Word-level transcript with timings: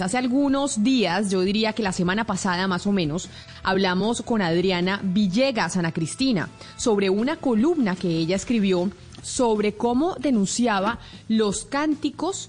Hace 0.00 0.16
algunos 0.16 0.82
días, 0.82 1.30
yo 1.30 1.42
diría 1.42 1.74
que 1.74 1.82
la 1.82 1.92
semana 1.92 2.24
pasada 2.24 2.66
más 2.66 2.86
o 2.86 2.92
menos, 2.92 3.28
hablamos 3.62 4.22
con 4.22 4.40
Adriana 4.40 5.00
Villegas, 5.02 5.76
Ana 5.76 5.92
Cristina, 5.92 6.48
sobre 6.78 7.10
una 7.10 7.36
columna 7.36 7.94
que 7.94 8.08
ella 8.08 8.34
escribió 8.34 8.90
sobre 9.22 9.74
cómo 9.74 10.14
denunciaba 10.14 10.98
los 11.28 11.66
cánticos 11.66 12.48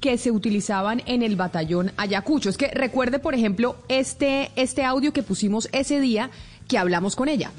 que 0.00 0.18
se 0.18 0.32
utilizaban 0.32 1.00
en 1.06 1.22
el 1.22 1.36
batallón 1.36 1.92
Ayacucho. 1.96 2.50
Es 2.50 2.56
que 2.56 2.72
recuerde, 2.72 3.20
por 3.20 3.36
ejemplo, 3.36 3.76
este, 3.86 4.50
este 4.56 4.82
audio 4.82 5.12
que 5.12 5.22
pusimos 5.22 5.68
ese 5.70 6.00
día 6.00 6.30
que 6.66 6.76
hablamos 6.76 7.14
con 7.14 7.28
ella. 7.28 7.52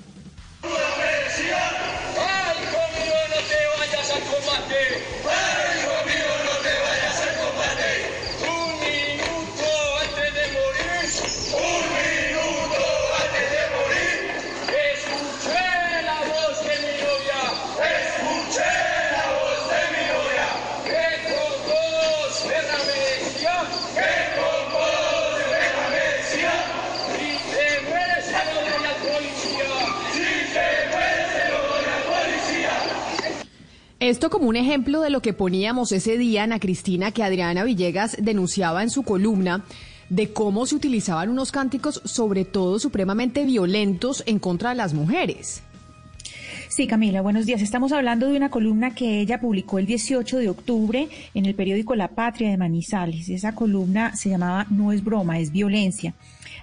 Esto 34.12 34.30
como 34.30 34.50
un 34.50 34.58
ejemplo 34.58 35.00
de 35.00 35.10
lo 35.10 35.22
que 35.22 35.32
poníamos 35.32 35.94
ese 35.94 36.18
día, 36.18 36.44
Ana 36.44 36.60
Cristina, 36.60 37.12
que 37.12 37.24
Adriana 37.24 37.64
Villegas 37.64 38.18
denunciaba 38.20 38.84
en 38.84 38.90
su 38.90 39.04
columna 39.04 39.64
de 40.10 40.34
cómo 40.34 40.66
se 40.66 40.76
utilizaban 40.76 41.30
unos 41.30 41.54
cánticos, 41.54 42.02
sobre 42.04 42.44
todo 42.44 42.78
supremamente 42.78 43.46
violentos, 43.46 44.22
en 44.26 44.40
contra 44.40 44.72
de 44.72 44.76
las 44.76 44.94
mujeres. 44.94 45.64
Sí, 46.68 46.88
Camila, 46.88 47.22
buenos 47.22 47.46
días. 47.46 47.62
Estamos 47.62 47.94
hablando 47.94 48.28
de 48.28 48.36
una 48.36 48.52
columna 48.52 48.94
que 48.94 49.22
ella 49.22 49.40
publicó 49.40 49.80
el 49.80 49.86
18 49.86 50.40
de 50.40 50.50
octubre 50.50 51.08
en 51.34 51.46
el 51.46 51.56
periódico 51.56 51.96
La 51.96 52.10
Patria 52.10 52.50
de 52.50 52.58
Manizales. 52.58 53.30
Esa 53.30 53.56
columna 53.56 54.14
se 54.18 54.28
llamaba 54.28 54.68
No 54.70 54.92
es 54.92 55.06
broma, 55.06 55.40
es 55.40 55.54
violencia. 55.54 56.16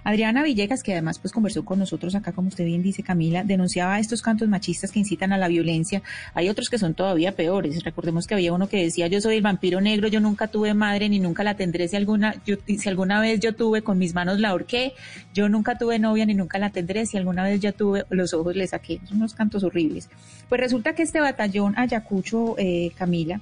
Adriana 0.04 0.42
Villegas, 0.42 0.82
que 0.82 0.92
además 0.92 1.18
pues 1.18 1.32
conversó 1.32 1.64
con 1.64 1.78
nosotros 1.78 2.14
acá, 2.14 2.32
como 2.32 2.48
usted 2.48 2.64
bien 2.64 2.82
dice, 2.82 3.02
Camila, 3.02 3.44
denunciaba 3.44 3.98
estos 3.98 4.22
cantos 4.22 4.48
machistas 4.48 4.90
que 4.90 4.98
incitan 4.98 5.32
a 5.32 5.38
la 5.38 5.48
violencia. 5.48 6.02
Hay 6.34 6.48
otros 6.48 6.68
que 6.68 6.78
son 6.78 6.94
todavía 6.94 7.32
peores. 7.32 7.82
Recordemos 7.84 8.26
que 8.26 8.34
había 8.34 8.52
uno 8.52 8.68
que 8.68 8.82
decía, 8.82 9.06
yo 9.06 9.20
soy 9.20 9.36
el 9.36 9.42
vampiro 9.42 9.80
negro, 9.80 10.08
yo 10.08 10.20
nunca 10.20 10.48
tuve 10.48 10.74
madre 10.74 11.08
ni 11.08 11.18
nunca 11.18 11.44
la 11.44 11.54
tendré 11.54 11.88
si 11.88 11.96
alguna, 11.96 12.34
si 12.44 12.88
alguna 12.88 13.20
vez 13.20 13.40
yo 13.40 13.54
tuve 13.54 13.82
con 13.82 13.98
mis 13.98 14.14
manos 14.14 14.38
la 14.38 14.50
ahorqué, 14.50 14.94
yo 15.34 15.48
nunca 15.48 15.78
tuve 15.78 15.98
novia 15.98 16.26
ni 16.26 16.34
nunca 16.34 16.58
la 16.58 16.70
tendré, 16.70 17.06
si 17.06 17.16
alguna 17.16 17.44
vez 17.44 17.60
ya 17.60 17.72
tuve 17.72 18.04
los 18.10 18.34
ojos 18.34 18.56
le 18.56 18.66
saqué. 18.66 19.00
Son 19.08 19.18
unos 19.18 19.34
cantos 19.34 19.64
horribles. 19.64 20.08
Pues 20.48 20.60
resulta 20.60 20.94
que 20.94 21.02
este 21.02 21.20
batallón 21.20 21.74
Ayacucho, 21.76 22.54
eh, 22.58 22.92
Camila, 22.96 23.40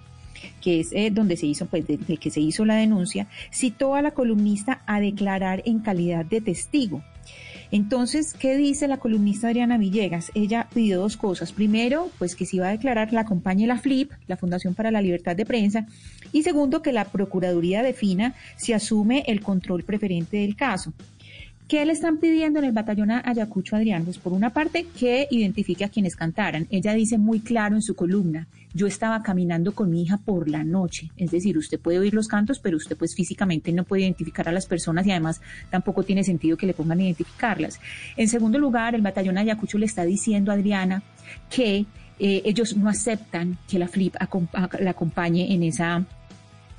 que 0.60 0.80
es 0.80 0.92
eh, 0.92 1.10
donde 1.10 1.36
se 1.36 1.46
hizo, 1.46 1.66
pues, 1.66 1.86
de, 1.86 1.98
que 1.98 2.30
se 2.30 2.40
hizo 2.40 2.64
la 2.64 2.76
denuncia, 2.76 3.28
citó 3.52 3.94
a 3.94 4.02
la 4.02 4.12
columnista 4.12 4.82
a 4.86 5.00
declarar 5.00 5.62
en 5.66 5.80
calidad 5.80 6.24
de 6.24 6.40
testigo. 6.40 7.02
Entonces, 7.72 8.32
¿qué 8.32 8.56
dice 8.56 8.86
la 8.86 8.98
columnista 8.98 9.48
Adriana 9.48 9.76
Villegas? 9.76 10.30
Ella 10.34 10.68
pidió 10.72 11.00
dos 11.00 11.16
cosas. 11.16 11.52
Primero, 11.52 12.10
pues 12.18 12.36
que 12.36 12.46
se 12.46 12.56
iba 12.56 12.68
a 12.68 12.70
declarar 12.70 13.12
la 13.12 13.22
acompañe 13.22 13.66
la 13.66 13.78
FLIP, 13.78 14.12
la 14.28 14.36
Fundación 14.36 14.74
para 14.74 14.92
la 14.92 15.02
Libertad 15.02 15.34
de 15.34 15.46
Prensa. 15.46 15.86
Y 16.32 16.42
segundo, 16.42 16.80
que 16.82 16.92
la 16.92 17.06
Procuraduría 17.06 17.82
defina 17.82 18.34
si 18.56 18.72
asume 18.72 19.24
el 19.26 19.40
control 19.40 19.82
preferente 19.82 20.36
del 20.36 20.54
caso. 20.54 20.92
¿Qué 21.68 21.84
le 21.84 21.92
están 21.92 22.18
pidiendo 22.18 22.60
en 22.60 22.64
el 22.64 22.70
batallón 22.70 23.10
Ayacucho 23.10 23.74
Adrián? 23.74 24.04
Pues 24.04 24.18
por 24.18 24.32
una 24.32 24.50
parte 24.50 24.86
que 24.96 25.26
identifique 25.32 25.84
a 25.84 25.88
quienes 25.88 26.14
cantaran. 26.14 26.68
Ella 26.70 26.94
dice 26.94 27.18
muy 27.18 27.40
claro 27.40 27.74
en 27.74 27.82
su 27.82 27.96
columna, 27.96 28.46
yo 28.72 28.86
estaba 28.86 29.20
caminando 29.24 29.74
con 29.74 29.90
mi 29.90 30.02
hija 30.02 30.16
por 30.18 30.48
la 30.48 30.62
noche. 30.62 31.10
Es 31.16 31.32
decir, 31.32 31.58
usted 31.58 31.80
puede 31.80 31.98
oír 31.98 32.14
los 32.14 32.28
cantos, 32.28 32.60
pero 32.60 32.76
usted 32.76 32.96
pues 32.96 33.16
físicamente 33.16 33.72
no 33.72 33.82
puede 33.82 34.02
identificar 34.02 34.48
a 34.48 34.52
las 34.52 34.66
personas 34.66 35.08
y 35.08 35.10
además 35.10 35.40
tampoco 35.68 36.04
tiene 36.04 36.22
sentido 36.22 36.56
que 36.56 36.66
le 36.66 36.72
pongan 36.72 37.00
a 37.00 37.02
identificarlas. 37.02 37.80
En 38.16 38.28
segundo 38.28 38.60
lugar, 38.60 38.94
el 38.94 39.02
batallón 39.02 39.36
Ayacucho 39.36 39.76
le 39.76 39.86
está 39.86 40.04
diciendo 40.04 40.52
a 40.52 40.54
Adriana 40.54 41.02
que 41.50 41.84
eh, 42.20 42.42
ellos 42.44 42.76
no 42.76 42.88
aceptan 42.88 43.58
que 43.68 43.80
la 43.80 43.88
FLIP 43.88 44.14
la 44.78 44.90
acompañe 44.90 45.52
en 45.52 45.64
esa 45.64 46.06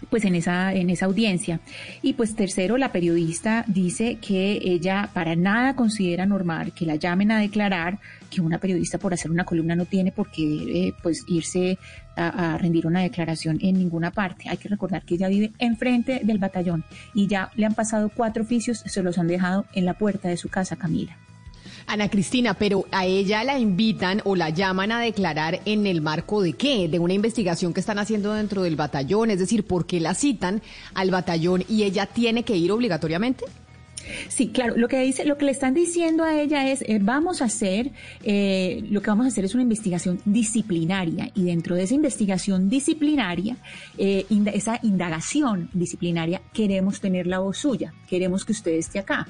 pues 0.10 0.26
en 0.26 0.36
esa, 0.36 0.74
en 0.74 0.90
esa 0.90 1.06
audiencia. 1.06 1.60
Y 2.02 2.14
pues 2.14 2.36
tercero, 2.36 2.78
la 2.78 2.92
periodista 2.92 3.66
dice 3.68 4.18
que 4.22 4.60
ella 4.64 5.10
para 5.14 5.36
nada 5.36 5.76
considera 5.76 6.26
normal 6.26 6.74
que 6.74 6.86
la 6.86 6.96
llamen 6.96 7.32
a 7.32 7.40
declarar 7.40 8.00
que 8.30 8.42
una 8.42 8.58
periodista 8.58 8.98
por 8.98 9.14
hacer 9.14 9.32
una 9.32 9.46
columna 9.46 9.76
no 9.76 9.86
tiene 9.86 10.12
por 10.12 10.30
qué 10.30 10.44
eh, 10.88 10.94
pues 11.02 11.24
irse 11.28 11.78
a, 12.16 12.54
a, 12.54 12.58
rendir 12.58 12.88
una 12.88 13.02
declaración 13.02 13.58
en 13.62 13.78
ninguna 13.78 14.12
parte. 14.12 14.50
Hay 14.50 14.58
que 14.58 14.70
recordar 14.70 15.04
que 15.04 15.16
ella 15.16 15.28
vive 15.28 15.52
enfrente 15.60 16.22
del 16.24 16.38
batallón 16.38 16.84
y 17.14 17.28
ya 17.28 17.52
le 17.56 17.66
han 17.66 17.74
pasado 17.74 18.10
cuatro 18.14 18.44
oficios, 18.44 18.84
se 18.86 19.04
los 19.04 19.18
han 19.18 19.28
dejado 19.28 19.66
en 19.74 19.86
la 19.86 19.94
puerta 19.94 20.30
de 20.30 20.38
su 20.38 20.50
casa, 20.50 20.76
Camila. 20.76 21.18
Ana 21.88 22.10
Cristina, 22.10 22.54
pero 22.54 22.86
a 22.92 23.06
ella 23.06 23.44
la 23.46 23.58
invitan 23.58 24.22
o 24.26 24.36
la 24.36 24.50
llaman 24.50 24.92
a 24.92 25.00
declarar 25.00 25.62
en 25.64 25.88
el 25.88 26.02
marco 26.02 26.42
de 26.42 26.54
qué? 26.54 26.90
De 26.90 27.00
una 27.00 27.14
investigación 27.14 27.74
que 27.74 27.80
están 27.80 27.98
haciendo 27.98 28.34
dentro 28.34 28.62
del 28.62 28.76
batallón, 28.76 29.32
es 29.32 29.40
decir, 29.40 29.66
¿por 29.66 29.86
qué 29.86 30.02
la 30.02 30.14
citan 30.14 30.62
al 30.94 31.12
batallón 31.12 31.64
y 31.70 31.84
ella 31.84 32.06
tiene 32.06 32.44
que 32.44 32.58
ir 32.58 32.74
obligatoriamente? 32.74 33.46
Sí, 34.30 34.50
claro. 34.50 34.76
Lo 34.78 34.88
que 34.88 35.00
dice, 35.02 35.26
lo 35.26 35.38
que 35.38 35.46
le 35.46 35.52
están 35.52 35.74
diciendo 35.74 36.24
a 36.24 36.40
ella 36.40 36.70
es, 36.70 36.82
eh, 36.82 37.00
vamos 37.02 37.42
a 37.42 37.46
hacer, 37.46 37.92
eh, 38.24 38.84
lo 38.90 39.02
que 39.02 39.10
vamos 39.10 39.26
a 39.26 39.30
hacer 39.30 39.46
es 39.46 39.54
una 39.54 39.64
investigación 39.64 40.20
disciplinaria 40.26 41.32
y 41.36 41.44
dentro 41.44 41.76
de 41.76 41.84
esa 41.84 41.94
investigación 41.94 42.70
disciplinaria, 42.70 43.58
eh, 43.98 44.26
esa 44.54 44.80
indagación 44.84 45.70
disciplinaria, 45.74 46.42
queremos 46.54 47.00
tener 47.00 47.28
la 47.28 47.40
voz 47.40 47.58
suya, 47.58 47.94
queremos 48.10 48.46
que 48.46 48.52
usted 48.52 48.74
esté 48.74 49.00
acá. 49.00 49.28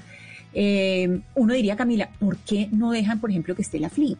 Eh, 0.54 1.22
uno 1.36 1.54
diría, 1.54 1.76
Camila, 1.76 2.10
¿por 2.20 2.38
qué 2.38 2.70
no 2.72 2.92
dejan, 2.92 3.20
por 3.20 3.30
ejemplo, 3.30 3.56
que 3.56 3.62
esté 3.62 3.80
la 3.80 3.90
flip? 3.90 4.20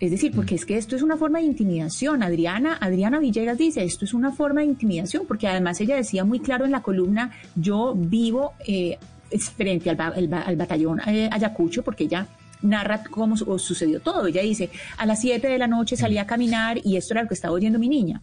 Es 0.00 0.10
decir, 0.10 0.32
porque 0.34 0.54
es 0.54 0.64
que 0.64 0.78
esto 0.78 0.96
es 0.96 1.02
una 1.02 1.18
forma 1.18 1.40
de 1.40 1.44
intimidación. 1.44 2.22
Adriana, 2.22 2.78
Adriana 2.80 3.18
Villegas 3.18 3.58
dice, 3.58 3.84
esto 3.84 4.06
es 4.06 4.14
una 4.14 4.32
forma 4.32 4.62
de 4.62 4.66
intimidación, 4.68 5.26
porque 5.26 5.46
además 5.46 5.78
ella 5.80 5.94
decía 5.94 6.24
muy 6.24 6.40
claro 6.40 6.64
en 6.64 6.70
la 6.70 6.80
columna, 6.80 7.32
yo 7.54 7.94
vivo 7.94 8.54
eh, 8.66 8.98
frente 9.38 9.90
al, 9.90 10.00
al, 10.00 10.56
batallón 10.56 11.00
eh, 11.06 11.28
Ayacucho, 11.30 11.82
porque 11.82 12.04
ella 12.04 12.26
narra 12.62 13.02
cómo 13.04 13.36
sucedió 13.36 14.00
todo. 14.00 14.26
Ella 14.26 14.40
dice, 14.40 14.70
a 14.96 15.04
las 15.04 15.20
7 15.20 15.46
de 15.46 15.58
la 15.58 15.66
noche 15.66 15.96
salí 15.96 16.16
a 16.16 16.26
caminar 16.26 16.78
y 16.82 16.96
esto 16.96 17.12
era 17.12 17.22
lo 17.22 17.28
que 17.28 17.34
estaba 17.34 17.52
oyendo 17.52 17.78
mi 17.78 17.88
niña. 17.88 18.22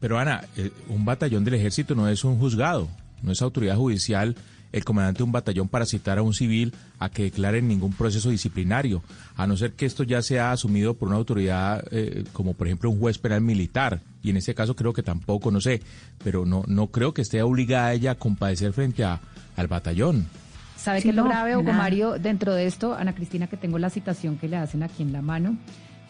Pero 0.00 0.18
Ana, 0.18 0.44
eh, 0.56 0.70
un 0.88 1.04
batallón 1.04 1.44
del 1.44 1.54
ejército 1.54 1.94
no 1.94 2.08
es 2.08 2.24
un 2.24 2.38
juzgado, 2.38 2.88
no 3.22 3.30
es 3.30 3.40
autoridad 3.40 3.76
judicial 3.76 4.34
el 4.74 4.84
comandante 4.84 5.18
de 5.18 5.24
un 5.24 5.30
batallón 5.30 5.68
para 5.68 5.86
citar 5.86 6.18
a 6.18 6.22
un 6.22 6.34
civil 6.34 6.74
a 6.98 7.08
que 7.08 7.22
declare 7.22 7.62
ningún 7.62 7.92
proceso 7.92 8.28
disciplinario, 8.30 9.04
a 9.36 9.46
no 9.46 9.56
ser 9.56 9.74
que 9.74 9.86
esto 9.86 10.02
ya 10.02 10.20
sea 10.20 10.50
asumido 10.50 10.94
por 10.94 11.08
una 11.08 11.16
autoridad 11.16 11.84
eh, 11.92 12.24
como 12.32 12.54
por 12.54 12.66
ejemplo 12.66 12.90
un 12.90 12.98
juez 12.98 13.18
penal 13.18 13.40
militar, 13.40 14.00
y 14.20 14.30
en 14.30 14.36
ese 14.36 14.52
caso 14.52 14.74
creo 14.74 14.92
que 14.92 15.04
tampoco, 15.04 15.52
no 15.52 15.60
sé, 15.60 15.80
pero 16.24 16.44
no, 16.44 16.64
no 16.66 16.88
creo 16.88 17.14
que 17.14 17.22
esté 17.22 17.40
obligada 17.42 17.92
ella 17.92 18.10
a 18.12 18.14
compadecer 18.16 18.72
frente 18.72 19.04
a, 19.04 19.20
al 19.56 19.68
batallón. 19.68 20.26
¿Sabe 20.76 21.00
qué 21.00 21.10
es 21.10 21.14
lo 21.14 21.24
grave, 21.24 21.56
Hugo 21.56 21.72
Mario, 21.72 22.18
dentro 22.18 22.52
de 22.52 22.66
esto? 22.66 22.94
Ana 22.94 23.14
Cristina, 23.14 23.46
que 23.46 23.56
tengo 23.56 23.78
la 23.78 23.90
citación 23.90 24.36
que 24.38 24.48
le 24.48 24.56
hacen 24.56 24.82
aquí 24.82 25.04
en 25.04 25.12
la 25.12 25.22
mano 25.22 25.56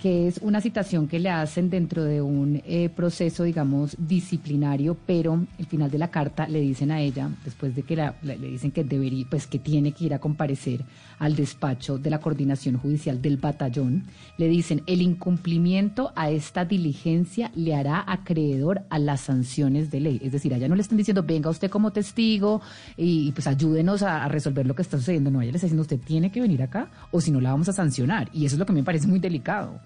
que 0.01 0.29
es 0.29 0.39
una 0.43 0.61
citación 0.61 1.09
que 1.09 1.19
le 1.19 1.31
hacen 1.31 1.71
dentro 1.71 2.05
de 2.05 2.21
un 2.21 2.63
eh, 2.67 2.89
proceso, 2.89 3.45
digamos, 3.45 3.97
disciplinario, 3.99 4.97
pero 5.07 5.47
el 5.59 5.67
final 5.67 5.91
de 5.91 5.99
la 5.99 6.11
carta 6.11 6.47
le 6.47 6.61
dicen 6.61 6.91
a 6.91 7.01
ella, 7.01 7.31
después 7.45 7.75
de 7.75 7.83
que 7.83 7.97
le 8.23 8.37
dicen 8.37 8.71
que 8.71 8.85
debería, 8.85 9.27
pues 9.29 9.47
que 9.47 9.59
tiene 9.59 9.93
que 9.93 10.05
ir 10.05 10.15
a 10.15 10.19
comparecer 10.19 10.85
al 11.19 11.37
despacho 11.37 11.97
de 11.99 12.11
la 12.11 12.19
coordinación 12.19 12.77
judicial 12.77 13.23
del 13.23 13.37
batallón, 13.37 14.05
le 14.37 14.49
dicen 14.49 14.83
el 14.87 15.01
incumplimiento 15.01 16.13
a 16.17 16.31
esta 16.31 16.65
diligencia 16.65 17.51
le 17.55 17.75
hará 17.75 18.05
acreedor 18.07 18.83
a 18.91 18.99
las 18.99 19.23
sanciones 19.23 19.91
de 19.91 20.01
ley. 20.01 20.21
Es 20.23 20.33
decir, 20.33 20.53
a 20.53 20.57
ella 20.57 20.69
no 20.69 20.75
le 20.75 20.83
están 20.83 20.99
diciendo 20.99 21.23
venga 21.23 21.51
usted 21.51 21.71
como 21.71 21.93
testigo 21.93 22.61
y, 22.97 23.33
pues 23.33 23.47
ayúdenos 23.47 24.03
a, 24.03 24.25
a, 24.25 24.29
resolver 24.29 24.67
lo 24.67 24.75
que 24.75 24.83
está 24.83 24.99
sucediendo. 24.99 25.31
No, 25.31 25.41
ella 25.41 25.53
le 25.53 25.57
está 25.57 25.67
diciendo 25.67 25.83
usted 25.83 26.01
tiene 26.01 26.31
que 26.31 26.41
venir 26.41 26.63
acá 26.63 26.91
o 27.11 27.21
si 27.21 27.31
no 27.31 27.41
la 27.41 27.53
vamos 27.53 27.69
a 27.69 27.73
sancionar. 27.73 28.29
Y 28.33 28.45
eso 28.45 28.57
es 28.57 28.59
lo 28.59 28.67
que 28.67 28.73
me 28.73 28.83
parece 28.83 29.07
muy 29.07 29.19
delicado. 29.19 29.81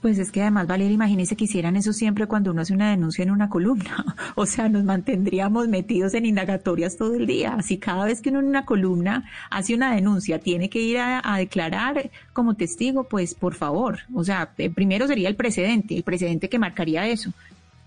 Pues 0.00 0.18
es 0.18 0.30
que 0.30 0.42
además, 0.42 0.68
Valeria, 0.68 0.94
imagínese 0.94 1.34
que 1.34 1.44
hicieran 1.44 1.74
eso 1.74 1.92
siempre 1.92 2.26
cuando 2.26 2.52
uno 2.52 2.60
hace 2.60 2.72
una 2.72 2.90
denuncia 2.90 3.24
en 3.24 3.30
una 3.30 3.48
columna. 3.48 4.04
O 4.34 4.46
sea, 4.46 4.68
nos 4.68 4.84
mantendríamos 4.84 5.66
metidos 5.66 6.14
en 6.14 6.24
indagatorias 6.24 6.96
todo 6.96 7.14
el 7.14 7.26
día. 7.26 7.60
Si 7.62 7.78
cada 7.78 8.04
vez 8.04 8.20
que 8.20 8.30
uno 8.30 8.38
en 8.38 8.46
una 8.46 8.64
columna 8.64 9.28
hace 9.50 9.74
una 9.74 9.92
denuncia 9.92 10.38
tiene 10.38 10.70
que 10.70 10.80
ir 10.80 10.98
a, 10.98 11.36
declarar 11.38 12.10
como 12.32 12.54
testigo, 12.54 13.04
pues 13.04 13.34
por 13.34 13.54
favor. 13.54 13.98
O 14.14 14.22
sea, 14.22 14.52
eh, 14.58 14.70
primero 14.70 15.08
sería 15.08 15.28
el 15.28 15.34
precedente, 15.34 15.96
el 15.96 16.04
precedente 16.04 16.48
que 16.48 16.58
marcaría 16.58 17.08
eso. 17.08 17.32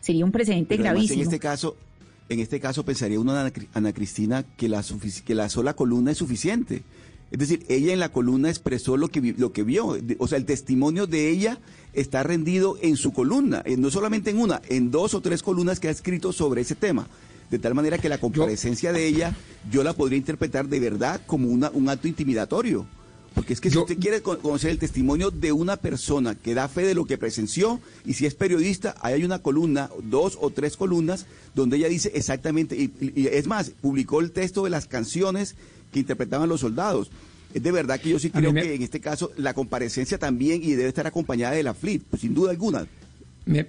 Sería 0.01 0.25
un 0.25 0.31
precedente 0.31 0.75
gravísimo. 0.75 1.21
en 1.21 1.27
este 1.27 1.39
caso, 1.39 1.77
en 2.27 2.39
este 2.39 2.59
caso 2.59 2.83
pensaría 2.83 3.19
uno, 3.19 3.33
Ana, 3.73 3.93
Cristina, 3.93 4.43
que 4.57 4.67
la, 4.67 4.83
que 5.25 5.35
la 5.35 5.47
sola 5.47 5.73
columna 5.73 6.11
es 6.11 6.17
suficiente. 6.17 6.83
Es 7.31 7.39
decir, 7.39 7.65
ella 7.69 7.93
en 7.93 7.99
la 7.99 8.11
columna 8.11 8.49
expresó 8.49 8.97
lo 8.97 9.07
que, 9.07 9.33
lo 9.37 9.53
que 9.53 9.63
vio. 9.63 9.97
O 10.19 10.27
sea, 10.27 10.37
el 10.37 10.45
testimonio 10.45 11.07
de 11.07 11.29
ella 11.29 11.59
está 11.93 12.23
rendido 12.23 12.77
en 12.81 12.97
su 12.97 13.13
columna, 13.13 13.63
no 13.77 13.89
solamente 13.89 14.29
en 14.29 14.39
una, 14.39 14.61
en 14.67 14.91
dos 14.91 15.13
o 15.13 15.21
tres 15.21 15.41
columnas 15.41 15.79
que 15.79 15.87
ha 15.87 15.91
escrito 15.91 16.33
sobre 16.33 16.61
ese 16.61 16.75
tema. 16.75 17.07
De 17.49 17.59
tal 17.59 17.73
manera 17.73 17.97
que 17.97 18.09
la 18.09 18.17
comparecencia 18.17 18.93
de 18.93 19.07
ella 19.07 19.35
yo 19.69 19.83
la 19.83 19.93
podría 19.93 20.17
interpretar 20.17 20.67
de 20.67 20.79
verdad 20.79 21.21
como 21.25 21.47
una, 21.47 21.69
un 21.71 21.89
acto 21.89 22.07
intimidatorio. 22.07 22.85
Porque 23.33 23.53
es 23.53 23.61
que 23.61 23.71
si 23.71 23.77
usted 23.77 23.97
quiere 23.97 24.21
conocer 24.21 24.71
el 24.71 24.77
testimonio 24.77 25.31
de 25.31 25.53
una 25.53 25.77
persona 25.77 26.35
que 26.35 26.53
da 26.53 26.67
fe 26.67 26.83
de 26.83 26.95
lo 26.95 27.05
que 27.05 27.17
presenció, 27.17 27.79
y 28.05 28.13
si 28.13 28.25
es 28.25 28.35
periodista, 28.35 28.95
ahí 28.99 29.13
hay 29.13 29.23
una 29.23 29.39
columna, 29.39 29.89
dos 30.03 30.37
o 30.41 30.49
tres 30.49 30.75
columnas, 30.75 31.25
donde 31.55 31.77
ella 31.77 31.87
dice 31.87 32.11
exactamente, 32.13 32.75
y, 32.75 33.27
es 33.27 33.47
más, 33.47 33.69
publicó 33.69 34.19
el 34.19 34.31
texto 34.31 34.65
de 34.65 34.69
las 34.69 34.85
canciones 34.85 35.55
que 35.93 35.99
interpretaban 35.99 36.49
los 36.49 36.61
soldados. 36.61 37.09
Es 37.53 37.63
de 37.63 37.71
verdad 37.71 37.99
que 37.99 38.09
yo 38.09 38.19
sí 38.19 38.29
creo 38.29 38.53
que 38.53 38.75
en 38.75 38.81
este 38.81 38.99
caso 38.99 39.31
la 39.37 39.53
comparecencia 39.53 40.17
también 40.17 40.61
y 40.63 40.71
debe 40.71 40.89
estar 40.89 41.07
acompañada 41.07 41.55
de 41.55 41.63
la 41.63 41.73
FLIP, 41.73 42.03
pues, 42.09 42.21
sin 42.21 42.33
duda 42.33 42.51
alguna. 42.51 42.87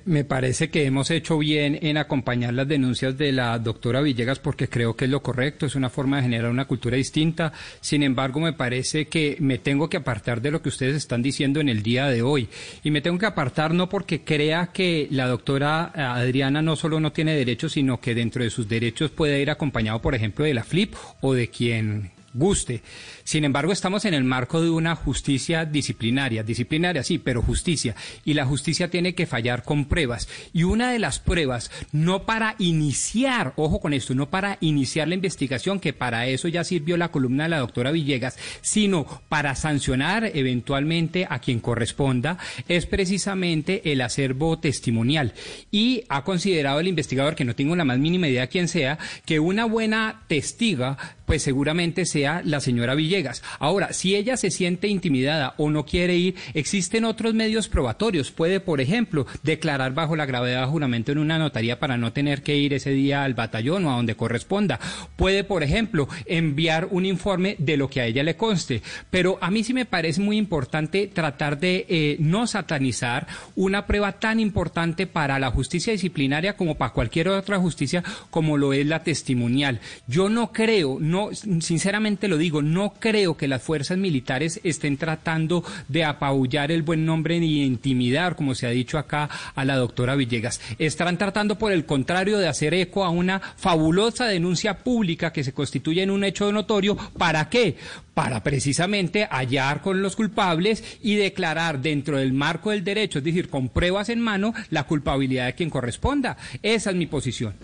Me, 0.05 0.25
parece 0.25 0.71
que 0.71 0.85
hemos 0.85 1.11
hecho 1.11 1.39
bien 1.39 1.77
en 1.83 1.97
acompañar 1.97 2.55
las 2.55 2.69
denuncias 2.69 3.19
de 3.19 3.33
la 3.33 3.59
doctora 3.59 4.01
Villegas 4.01 4.39
porque 4.39 4.69
creo 4.69 4.95
que 4.95 5.07
es 5.07 5.11
lo 5.11 5.23
correcto, 5.23 5.67
es 5.67 5.75
una 5.75 5.91
forma 5.91 6.19
de 6.19 6.23
generar 6.23 6.51
una 6.51 6.67
cultura 6.67 6.97
distinta. 6.97 7.53
Sin 7.81 8.05
embargo, 8.05 8.39
me 8.39 8.53
parece 8.53 9.07
que 9.07 9.37
me 9.41 9.59
tengo 9.59 9.91
que 9.91 9.97
apartar 9.97 10.41
de 10.41 10.53
lo 10.53 10.63
que 10.63 10.69
ustedes 10.69 10.95
están 10.95 11.21
diciendo 11.21 11.59
en 11.59 11.69
el 11.69 11.83
día 11.83 12.07
de 12.07 12.23
hoy. 12.23 12.49
Y 12.85 12.93
me 12.93 13.01
tengo 13.01 13.19
que 13.19 13.27
apartar 13.27 13.75
no 13.75 13.89
porque 13.89 14.23
crea 14.23 14.69
que 14.73 15.09
la 15.11 15.27
doctora 15.27 15.91
Adriana 16.15 16.63
no 16.63 16.77
solo 16.77 17.01
no 17.01 17.11
tiene 17.11 17.35
derechos, 17.35 17.73
sino 17.73 18.01
que 18.01 18.15
dentro 18.15 18.45
de 18.45 18.51
sus 18.51 18.69
derechos 18.69 19.11
puede 19.11 19.41
ir 19.43 19.51
acompañado, 19.51 20.01
por 20.01 20.15
ejemplo, 20.15 20.45
de 20.45 20.55
la 20.55 20.63
FLIP 20.63 20.95
o 21.23 21.35
de 21.35 21.49
quien 21.49 22.22
guste. 22.35 22.83
Sin 23.25 23.45
embargo, 23.45 23.73
estamos 23.73 24.05
en 24.05 24.15
el 24.15 24.25
marco 24.25 24.61
de 24.61 24.71
una 24.71 24.97
justicia 24.97 25.65
disciplinaria, 25.65 26.43
disciplinaria 26.43 27.03
sí, 27.03 27.19
pero 27.19 27.43
justicia. 27.43 27.95
Y 28.25 28.35
la 28.35 28.47
justicia 28.47 28.89
tiene 28.89 29.15
que 29.15 29.27
fallar 29.27 29.63
con 29.63 29.87
pruebas. 29.87 30.29
Y 30.53 30.65
una 30.65 30.91
de 30.91 30.99
las 30.99 31.19
pruebas, 31.19 31.71
no 31.93 32.25
para 32.25 32.57
iniciar, 32.59 33.53
ojo 33.57 33.81
con 33.81 33.93
esto, 33.93 34.15
no 34.15 34.31
para 34.31 34.59
iniciar 34.61 35.09
la 35.09 35.15
investigación, 35.15 35.81
que 35.81 35.93
para 35.93 36.27
eso 36.27 36.49
ya 36.49 36.65
sirvió 36.65 36.97
la 36.97 37.11
columna 37.11 37.45
de 37.45 37.51
la 37.51 37.59
doctora 37.59 37.91
Villegas, 37.91 38.39
sino 38.61 39.07
para 39.29 39.55
sancionar 39.55 40.31
eventualmente 40.35 41.27
a 41.29 41.39
quien 41.39 41.61
corresponda, 41.61 42.39
es 42.69 42.87
precisamente 42.87 43.93
el 43.93 44.01
acervo 44.01 44.59
testimonial. 44.59 45.35
Y 45.71 46.05
ha 46.09 46.25
considerado 46.25 46.81
el 46.81 46.89
investigador, 46.89 47.35
que 47.35 47.45
no 47.45 47.55
tengo 47.55 47.77
la 47.77 47.85
más 47.85 47.99
mínima 47.99 48.29
idea 48.29 48.47
quién 48.47 48.69
sea, 48.69 48.99
que 49.25 49.41
una 49.41 49.65
buena 49.65 50.23
testiga, 50.29 50.97
pues 51.27 51.43
seguramente 51.43 52.05
la 52.45 52.61
señora 52.61 52.95
Villegas 52.95 53.13
llegas. 53.13 53.43
Ahora, 53.59 53.93
si 53.93 54.17
ella 54.17 54.37
se 54.37 54.51
siente 54.51 54.89
intimidada 54.89 55.55
o 55.59 55.71
no 55.71 55.85
quiere 55.85 56.17
ir, 56.17 56.35
existen 56.55 57.05
otros 57.05 57.35
medios 57.35 57.69
probatorios. 57.69 58.31
Puede, 58.31 58.59
por 58.59 58.81
ejemplo, 58.81 59.27
declarar 59.43 59.93
bajo 59.93 60.17
la 60.17 60.27
gravedad 60.27 60.63
de 60.63 60.67
juramento 60.67 61.13
en 61.13 61.19
una 61.19 61.39
notaría 61.39 61.79
para 61.79 61.97
no 61.97 62.13
tener 62.13 62.43
que 62.43 62.57
ir 62.57 62.73
ese 62.73 62.91
día 62.91 63.25
al 63.25 63.35
batallón 63.35 63.85
o 63.85 63.93
a 63.93 63.97
donde 63.97 64.15
corresponda. 64.15 64.81
Puede, 65.17 65.45
por 65.45 65.63
ejemplo, 65.63 66.09
enviar 66.27 66.89
un 66.91 67.05
informe 67.05 67.57
de 67.59 67.77
lo 67.77 67.89
que 67.89 68.01
a 68.01 68.07
ella 68.07 68.23
le 68.23 68.37
conste. 68.37 68.83
Pero 69.11 69.39
a 69.41 69.51
mí 69.51 69.63
sí 69.63 69.75
me 69.75 69.85
parece 69.85 70.21
muy 70.21 70.39
importante 70.39 71.07
tratar 71.07 71.61
de 71.61 71.87
eh, 71.89 72.17
no 72.19 72.47
satanizar 72.47 73.27
una 73.55 73.87
prueba 73.87 74.13
tan 74.13 74.41
importante 74.41 75.07
para 75.07 75.39
la 75.39 75.51
justicia 75.51 75.93
disciplinaria 75.93 76.57
como 76.57 76.77
para 76.77 76.93
cualquier 76.93 77.29
otra 77.29 77.59
justicia 77.59 78.03
como 78.31 78.57
lo 78.57 78.73
es 78.73 78.87
la 78.87 79.03
testimonial. 79.03 79.81
Yo 80.07 80.29
no 80.29 80.53
creo, 80.53 80.99
no, 81.01 81.31
sinceramente 81.35 82.12
lo 82.29 82.37
digo, 82.37 82.63
no 82.63 82.95
creo 82.99 83.37
que 83.37 83.49
las 83.49 83.63
fuerzas 83.63 83.99
militares 83.99 84.61
estén 84.65 84.97
tratando 84.97 85.65
de 85.89 86.05
apabullar 86.05 86.71
el 86.71 86.83
buen 86.83 87.05
nombre 87.05 87.41
ni 87.41 87.65
intimidar, 87.65 88.37
como 88.37 88.55
se 88.55 88.67
ha 88.67 88.71
dicho 88.71 88.99
acá 88.99 89.29
a 89.55 89.65
la 89.65 89.77
doctora 89.77 90.17
Villegas. 90.17 90.61
Están 90.79 91.19
tratando, 91.19 91.59
por 91.59 91.73
el 91.73 91.87
contrario, 91.87 92.39
de 92.39 92.49
hacer 92.49 92.75
eco 92.75 93.05
a 93.05 93.11
una 93.11 93.41
fabulosa 93.41 94.27
denuncia 94.27 94.79
pública 94.79 95.33
que 95.33 95.45
se 95.45 95.53
constituye 95.53 96.03
en 96.03 96.11
un 96.11 96.25
hecho 96.25 96.51
notorio. 96.53 96.97
¿Para 96.97 97.49
qué? 97.49 97.77
para 98.15 98.43
precisamente 98.43 99.27
hallar 99.31 99.81
con 99.81 100.03
los 100.03 100.17
culpables 100.17 100.99
y 101.03 101.15
declarar 101.15 101.81
dentro 101.81 102.19
del 102.19 102.33
marco 102.33 102.71
del 102.71 102.85
derecho, 102.85 103.19
es 103.19 103.25
decir, 103.25 103.49
con 103.49 103.69
pruebas 103.69 104.09
en 104.11 104.21
mano, 104.21 104.53
la 104.71 104.85
culpabilidad 104.85 105.47
de 105.47 105.55
quien 105.55 105.71
corresponda. 105.71 106.37
Esa 106.63 106.91
es 106.91 106.97
mi 106.97 107.07
posición. 107.07 107.55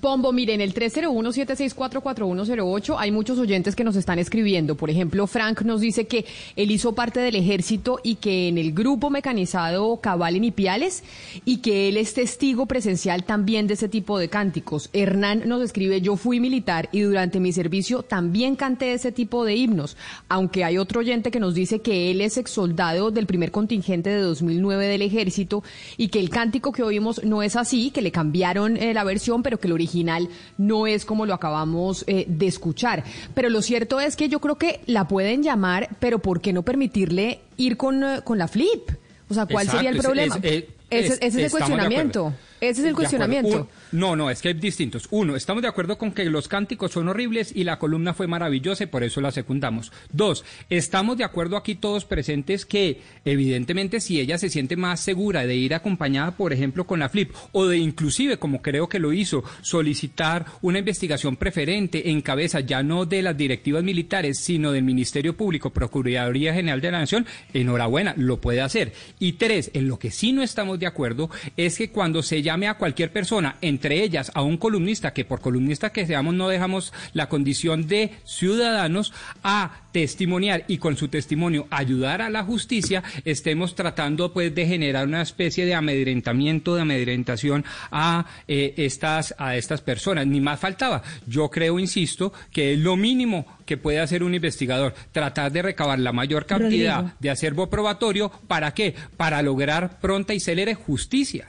Pombo, 0.00 0.32
miren, 0.32 0.62
el 0.62 0.72
301-764-4108 0.72 2.96
hay 2.98 3.10
muchos 3.10 3.38
oyentes 3.38 3.76
que 3.76 3.84
nos 3.84 3.96
están 3.96 4.18
escribiendo. 4.18 4.74
Por 4.74 4.88
ejemplo, 4.88 5.26
Frank 5.26 5.60
nos 5.62 5.82
dice 5.82 6.06
que 6.06 6.24
él 6.56 6.70
hizo 6.70 6.94
parte 6.94 7.20
del 7.20 7.34
ejército 7.34 8.00
y 8.02 8.14
que 8.14 8.48
en 8.48 8.56
el 8.56 8.72
grupo 8.72 9.10
mecanizado 9.10 9.98
Cabal 9.98 10.36
en 10.36 10.44
Ipiales 10.44 11.04
y 11.44 11.58
que 11.58 11.90
él 11.90 11.98
es 11.98 12.14
testigo 12.14 12.64
presencial 12.64 13.24
también 13.24 13.66
de 13.66 13.74
ese 13.74 13.90
tipo 13.90 14.18
de 14.18 14.30
cánticos. 14.30 14.88
Hernán 14.94 15.42
nos 15.46 15.60
escribe, 15.60 16.00
yo 16.00 16.16
fui 16.16 16.40
militar 16.40 16.88
y 16.90 17.00
durante 17.00 17.38
mi 17.38 17.52
servicio 17.52 18.02
también 18.02 18.56
canté 18.56 18.94
ese 18.94 19.12
tipo 19.12 19.44
de 19.44 19.56
himnos, 19.56 19.98
aunque 20.30 20.64
hay 20.64 20.78
otro 20.78 21.00
oyente 21.00 21.30
que 21.30 21.38
nos 21.38 21.52
dice 21.52 21.80
que 21.80 22.10
él 22.10 22.22
es 22.22 22.38
ex 22.38 22.50
soldado 22.50 23.10
del 23.10 23.26
primer 23.26 23.50
contingente 23.50 24.08
de 24.08 24.22
2009 24.22 24.86
del 24.86 25.02
ejército 25.02 25.62
y 25.98 26.08
que 26.08 26.18
el 26.18 26.30
cántico 26.30 26.72
que 26.72 26.82
oímos 26.82 27.22
no 27.24 27.42
es 27.42 27.56
así, 27.56 27.90
que 27.90 28.00
le 28.00 28.10
cambiaron 28.10 28.78
eh, 28.78 28.94
la 28.94 29.04
versión, 29.04 29.42
pero 29.42 29.60
que 29.60 29.65
el 29.66 29.72
original 29.72 30.28
no 30.58 30.86
es 30.86 31.04
como 31.04 31.26
lo 31.26 31.34
acabamos 31.34 32.04
eh, 32.06 32.24
de 32.28 32.46
escuchar. 32.46 33.04
Pero 33.34 33.50
lo 33.50 33.62
cierto 33.62 34.00
es 34.00 34.16
que 34.16 34.28
yo 34.28 34.40
creo 34.40 34.56
que 34.56 34.80
la 34.86 35.06
pueden 35.08 35.42
llamar, 35.42 35.88
pero 36.00 36.18
¿por 36.18 36.40
qué 36.40 36.52
no 36.52 36.62
permitirle 36.62 37.40
ir 37.56 37.76
con, 37.76 38.02
eh, 38.02 38.20
con 38.24 38.38
la 38.38 38.48
flip? 38.48 38.90
O 39.28 39.34
sea, 39.34 39.46
¿cuál 39.46 39.68
sería 39.68 39.90
el 39.90 39.98
problema? 39.98 40.36
ese, 40.42 41.18
es 41.20 41.34
el 41.34 41.50
cuestionamiento. 41.50 42.32
Ese 42.60 42.80
es 42.80 42.88
el 42.88 42.94
cuestionamiento. 42.94 43.68
no, 43.92 44.16
no, 44.16 44.30
es 44.30 44.40
que 44.40 44.48
hay 44.48 44.54
distintos. 44.54 45.06
Uno, 45.10 45.36
estamos 45.36 45.62
de 45.62 45.68
acuerdo 45.68 45.98
con 45.98 46.12
que 46.12 46.24
los 46.24 46.48
cánticos 46.48 46.92
son 46.92 47.08
horribles 47.08 47.52
y 47.54 47.64
la 47.64 47.78
columna 47.78 48.14
fue 48.14 48.26
maravillosa 48.26 48.84
y 48.84 48.86
por 48.86 49.02
eso 49.02 49.20
la 49.20 49.30
secundamos. 49.30 49.92
Dos, 50.12 50.44
estamos 50.70 51.16
de 51.16 51.24
acuerdo 51.24 51.56
aquí 51.56 51.74
todos 51.74 52.04
presentes 52.04 52.64
que 52.64 53.00
evidentemente 53.24 54.00
si 54.00 54.20
ella 54.20 54.38
se 54.38 54.48
siente 54.48 54.76
más 54.76 55.00
segura 55.00 55.46
de 55.46 55.56
ir 55.56 55.74
acompañada, 55.74 56.32
por 56.32 56.52
ejemplo, 56.52 56.86
con 56.86 57.00
la 57.00 57.08
FLIP 57.08 57.32
o 57.52 57.66
de 57.66 57.78
inclusive, 57.78 58.38
como 58.38 58.62
creo 58.62 58.88
que 58.88 58.98
lo 58.98 59.12
hizo, 59.12 59.44
solicitar 59.62 60.46
una 60.62 60.78
investigación 60.78 61.36
preferente 61.36 62.10
en 62.10 62.20
cabeza 62.20 62.60
ya 62.60 62.82
no 62.82 63.04
de 63.04 63.22
las 63.22 63.36
directivas 63.36 63.82
militares, 63.82 64.38
sino 64.40 64.72
del 64.72 64.84
Ministerio 64.84 65.36
Público, 65.36 65.70
Procuraduría 65.70 66.54
General 66.54 66.80
de 66.80 66.90
la 66.90 67.00
Nación, 67.00 67.26
enhorabuena, 67.52 68.14
lo 68.16 68.40
puede 68.40 68.60
hacer. 68.60 68.92
Y 69.18 69.32
tres, 69.32 69.70
en 69.74 69.88
lo 69.88 69.98
que 69.98 70.10
sí 70.10 70.32
no 70.32 70.42
estamos 70.42 70.78
de 70.78 70.86
acuerdo 70.86 71.30
es 71.56 71.78
que 71.78 71.90
cuando 71.90 72.22
se 72.22 72.42
llame 72.46 72.68
a 72.68 72.74
cualquier 72.74 73.10
persona, 73.10 73.56
entre 73.60 74.02
ellas 74.02 74.30
a 74.34 74.42
un 74.42 74.56
columnista, 74.56 75.12
que 75.12 75.24
por 75.24 75.40
columnista 75.40 75.90
que 75.90 76.06
seamos 76.06 76.32
no 76.34 76.48
dejamos 76.48 76.92
la 77.12 77.28
condición 77.28 77.88
de 77.88 78.12
ciudadanos, 78.24 79.12
a 79.42 79.80
testimoniar 79.90 80.64
y 80.68 80.78
con 80.78 80.96
su 80.96 81.08
testimonio 81.08 81.66
ayudar 81.70 82.22
a 82.22 82.30
la 82.30 82.44
justicia, 82.44 83.02
estemos 83.24 83.74
tratando 83.74 84.32
pues 84.32 84.54
de 84.54 84.66
generar 84.66 85.06
una 85.06 85.22
especie 85.22 85.66
de 85.66 85.74
amedrentamiento, 85.74 86.74
de 86.74 86.82
amedrentación 86.82 87.64
a 87.90 88.26
eh, 88.46 88.74
estas 88.76 89.34
a 89.38 89.56
estas 89.56 89.80
personas. 89.80 90.26
Ni 90.26 90.40
más 90.40 90.60
faltaba. 90.60 91.02
Yo 91.26 91.48
creo, 91.50 91.78
insisto, 91.78 92.32
que 92.52 92.74
es 92.74 92.78
lo 92.78 92.96
mínimo 92.96 93.46
que 93.64 93.76
puede 93.76 93.98
hacer 93.98 94.22
un 94.22 94.34
investigador, 94.34 94.94
tratar 95.10 95.50
de 95.50 95.62
recabar 95.62 95.98
la 95.98 96.12
mayor 96.12 96.46
cantidad 96.46 97.14
de 97.18 97.30
acervo 97.30 97.68
probatorio, 97.68 98.30
¿para 98.46 98.72
qué? 98.72 98.94
Para 99.16 99.42
lograr 99.42 99.98
pronta 99.98 100.34
y 100.34 100.40
célere 100.40 100.74
justicia. 100.74 101.48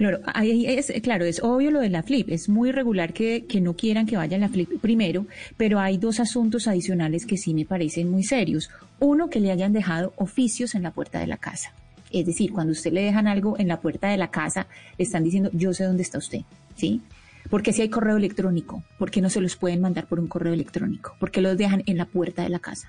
Claro, 0.00 0.20
es, 0.42 0.90
claro, 1.02 1.26
es 1.26 1.42
obvio 1.42 1.70
lo 1.70 1.80
de 1.80 1.90
la 1.90 2.02
flip. 2.02 2.30
Es 2.30 2.48
muy 2.48 2.72
regular 2.72 3.12
que, 3.12 3.44
que 3.44 3.60
no 3.60 3.74
quieran 3.74 4.06
que 4.06 4.16
vayan 4.16 4.40
la 4.40 4.48
flip 4.48 4.80
primero, 4.80 5.26
pero 5.58 5.78
hay 5.78 5.98
dos 5.98 6.20
asuntos 6.20 6.66
adicionales 6.68 7.26
que 7.26 7.36
sí 7.36 7.52
me 7.52 7.66
parecen 7.66 8.10
muy 8.10 8.24
serios. 8.24 8.70
Uno, 8.98 9.28
que 9.28 9.40
le 9.40 9.50
hayan 9.50 9.74
dejado 9.74 10.14
oficios 10.16 10.74
en 10.74 10.84
la 10.84 10.92
puerta 10.92 11.18
de 11.18 11.26
la 11.26 11.36
casa. 11.36 11.74
Es 12.10 12.24
decir, 12.24 12.50
cuando 12.50 12.72
usted 12.72 12.94
le 12.94 13.02
dejan 13.02 13.28
algo 13.28 13.58
en 13.58 13.68
la 13.68 13.78
puerta 13.78 14.08
de 14.08 14.16
la 14.16 14.30
casa, 14.30 14.68
le 14.96 15.04
están 15.04 15.22
diciendo, 15.22 15.50
yo 15.52 15.74
sé 15.74 15.84
dónde 15.84 16.02
está 16.02 16.16
usted, 16.16 16.40
¿sí? 16.76 17.02
Porque 17.50 17.74
si 17.74 17.82
hay 17.82 17.90
correo 17.90 18.16
electrónico, 18.16 18.82
¿por 18.98 19.10
qué 19.10 19.20
no 19.20 19.28
se 19.28 19.42
los 19.42 19.56
pueden 19.56 19.82
mandar 19.82 20.06
por 20.06 20.18
un 20.18 20.28
correo 20.28 20.54
electrónico? 20.54 21.14
¿Por 21.20 21.30
qué 21.30 21.42
los 21.42 21.58
dejan 21.58 21.82
en 21.84 21.98
la 21.98 22.06
puerta 22.06 22.42
de 22.42 22.48
la 22.48 22.58
casa? 22.58 22.88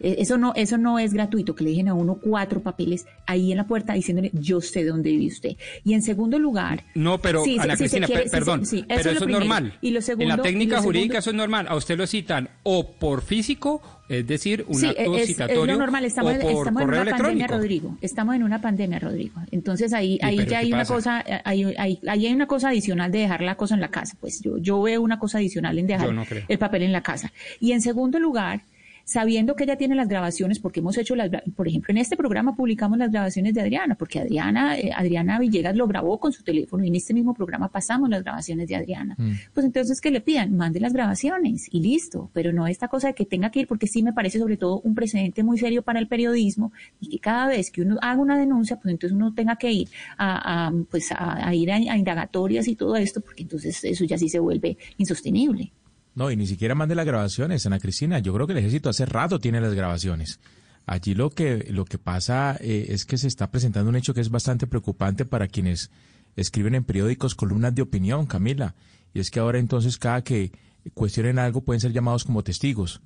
Eh, 0.00 0.16
eso 0.18 0.38
no, 0.38 0.52
eso 0.56 0.78
no 0.78 0.98
es 0.98 1.12
gratuito, 1.12 1.54
que 1.54 1.64
le 1.64 1.70
dejen 1.70 1.88
a 1.88 1.94
uno 1.94 2.14
cuatro 2.14 2.60
papeles 2.60 3.06
ahí 3.26 3.50
en 3.50 3.58
la 3.58 3.66
puerta 3.66 3.92
diciéndole 3.92 4.30
yo 4.34 4.60
sé 4.60 4.84
dónde 4.84 5.10
vive 5.10 5.26
usted. 5.26 5.56
Y 5.84 5.94
en 5.94 6.02
segundo 6.02 6.38
lugar... 6.38 6.84
No, 6.94 7.20
pero 7.20 7.44
Ana 7.58 7.76
Cristina, 7.76 8.06
perdón, 8.08 8.62
pero 8.88 9.10
eso 9.10 9.10
es, 9.10 9.26
normal. 9.26 9.74
Y 9.80 9.90
lo 9.90 10.00
segundo, 10.00 10.32
en 10.32 10.36
la 10.36 10.42
técnica 10.42 10.80
jurídica 10.80 11.18
eso 11.18 11.30
es 11.30 11.36
normal. 11.36 11.66
A 11.68 11.76
usted 11.76 11.96
lo 11.96 12.06
citan 12.06 12.48
o 12.62 12.92
por 12.92 13.22
físico 13.22 13.82
es 14.10 14.26
decir, 14.26 14.64
un 14.66 14.84
acto 14.84 15.16
es, 15.16 15.28
citatorio 15.28 15.62
es 15.62 15.68
lo 15.68 15.76
normal. 15.76 16.04
Estamos, 16.04 16.32
estamos 16.34 16.82
en 16.82 16.88
una 16.88 17.16
pandemia, 17.16 17.46
Rodrigo. 17.46 17.96
Estamos 18.00 18.34
en 18.34 18.42
una 18.42 18.60
pandemia, 18.60 18.98
Rodrigo. 18.98 19.40
Entonces 19.52 19.92
ahí, 19.92 20.18
ahí 20.20 20.44
ya 20.46 20.58
hay 20.58 20.72
una 20.72 20.84
cosa, 20.84 21.24
ahí, 21.44 21.62
ahí, 21.78 22.00
ahí, 22.08 22.26
hay 22.26 22.34
una 22.34 22.48
cosa 22.48 22.70
adicional 22.70 23.12
de 23.12 23.20
dejar 23.20 23.40
la 23.42 23.54
cosa 23.54 23.76
en 23.76 23.80
la 23.80 23.92
casa. 23.92 24.16
Pues 24.20 24.40
yo, 24.40 24.58
yo 24.58 24.82
veo 24.82 25.00
una 25.00 25.20
cosa 25.20 25.38
adicional 25.38 25.78
en 25.78 25.86
dejar 25.86 26.12
el 26.48 26.58
papel 26.58 26.82
en 26.82 26.90
la 26.90 27.04
casa. 27.04 27.32
Y 27.60 27.70
en 27.70 27.82
segundo 27.82 28.18
lugar, 28.18 28.62
sabiendo 29.04 29.56
que 29.56 29.64
ella 29.64 29.76
tiene 29.76 29.94
las 29.94 30.08
grabaciones, 30.08 30.58
porque 30.58 30.80
hemos 30.80 30.96
hecho 30.98 31.16
las, 31.16 31.30
por 31.56 31.68
ejemplo, 31.68 31.92
en 31.92 31.98
este 31.98 32.16
programa 32.16 32.54
publicamos 32.54 32.98
las 32.98 33.10
grabaciones 33.10 33.54
de 33.54 33.60
Adriana, 33.60 33.94
porque 33.94 34.20
Adriana, 34.20 34.78
eh, 34.78 34.92
Adriana 34.94 35.38
Villegas 35.38 35.76
lo 35.76 35.86
grabó 35.86 36.18
con 36.18 36.32
su 36.32 36.42
teléfono 36.42 36.84
y 36.84 36.88
en 36.88 36.96
este 36.96 37.14
mismo 37.14 37.34
programa 37.34 37.68
pasamos 37.68 38.08
las 38.08 38.22
grabaciones 38.22 38.68
de 38.68 38.76
Adriana. 38.76 39.16
Mm. 39.18 39.32
Pues 39.54 39.66
entonces 39.66 40.00
que 40.00 40.10
le 40.10 40.20
pidan, 40.20 40.56
mande 40.56 40.80
las 40.80 40.92
grabaciones 40.92 41.68
y 41.70 41.80
listo, 41.80 42.30
pero 42.32 42.52
no 42.52 42.66
esta 42.66 42.88
cosa 42.88 43.08
de 43.08 43.14
que 43.14 43.24
tenga 43.24 43.50
que 43.50 43.60
ir, 43.60 43.66
porque 43.66 43.86
sí 43.86 44.02
me 44.02 44.12
parece 44.12 44.38
sobre 44.38 44.56
todo 44.56 44.80
un 44.80 44.94
precedente 44.94 45.42
muy 45.42 45.58
serio 45.58 45.82
para 45.82 45.98
el 45.98 46.08
periodismo 46.08 46.72
y 47.00 47.08
que 47.08 47.18
cada 47.18 47.48
vez 47.48 47.70
que 47.70 47.82
uno 47.82 47.98
haga 48.02 48.20
una 48.20 48.38
denuncia, 48.38 48.76
pues 48.76 48.92
entonces 48.92 49.16
uno 49.16 49.34
tenga 49.34 49.56
que 49.56 49.72
ir 49.72 49.88
a, 50.18 50.72
pues 50.90 51.10
a, 51.12 51.54
ir 51.54 51.72
a 51.72 51.96
indagatorias 51.96 52.68
y 52.68 52.76
todo 52.76 52.96
esto, 52.96 53.20
porque 53.20 53.42
entonces 53.42 53.82
eso 53.84 54.04
ya 54.04 54.18
sí 54.18 54.28
se 54.28 54.38
vuelve 54.38 54.76
insostenible. 54.98 55.72
No, 56.14 56.30
y 56.30 56.36
ni 56.36 56.46
siquiera 56.46 56.74
mande 56.74 56.94
las 56.94 57.06
grabaciones, 57.06 57.66
Ana 57.66 57.78
Cristina. 57.78 58.18
Yo 58.18 58.34
creo 58.34 58.46
que 58.46 58.52
el 58.52 58.58
ejército 58.58 58.88
hace 58.88 59.06
rato 59.06 59.38
tiene 59.38 59.60
las 59.60 59.74
grabaciones. 59.74 60.40
Allí 60.86 61.14
lo 61.14 61.30
que, 61.30 61.68
lo 61.70 61.84
que 61.84 61.98
pasa 61.98 62.56
eh, 62.60 62.86
es 62.88 63.04
que 63.04 63.16
se 63.16 63.28
está 63.28 63.50
presentando 63.50 63.90
un 63.90 63.96
hecho 63.96 64.14
que 64.14 64.20
es 64.20 64.30
bastante 64.30 64.66
preocupante 64.66 65.24
para 65.24 65.46
quienes 65.46 65.90
escriben 66.36 66.74
en 66.74 66.84
periódicos 66.84 67.34
columnas 67.34 67.74
de 67.74 67.82
opinión, 67.82 68.26
Camila. 68.26 68.74
Y 69.14 69.20
es 69.20 69.30
que 69.30 69.40
ahora 69.40 69.58
entonces 69.58 69.98
cada 69.98 70.22
que 70.22 70.52
cuestionen 70.94 71.38
algo 71.38 71.62
pueden 71.62 71.80
ser 71.80 71.92
llamados 71.92 72.24
como 72.24 72.42
testigos. 72.42 73.00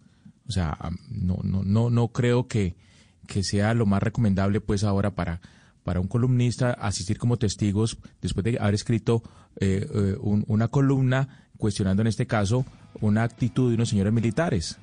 O 0.47 0.53
sea, 0.53 0.79
no, 1.09 1.39
no, 1.43 1.63
no, 1.63 1.91
no 1.91 2.09
creo 2.09 2.49
que, 2.49 2.75
que 3.27 3.43
sea 3.43 3.75
lo 3.75 3.87
más 3.87 4.03
recomendable 4.03 4.61
pues 4.61 4.85
ahora 4.85 5.15
para, 5.15 5.41
para 5.83 6.01
un 6.01 6.09
columnista 6.09 6.73
asistir 6.73 7.19
como 7.19 7.39
testigos 7.39 7.99
después 8.21 8.45
de 8.45 8.59
haber 8.59 8.75
escrito 8.75 9.23
eh, 9.61 9.87
eh, 9.93 10.17
una 10.21 10.69
columna 10.69 11.44
cuestionando 11.65 12.03
en 12.03 12.09
este 12.09 12.27
caso 12.27 12.67
una 13.01 13.23
actitud 13.23 13.71
de 13.71 13.77
unos 13.77 13.89
señores 13.89 14.13
militares. 14.13 14.77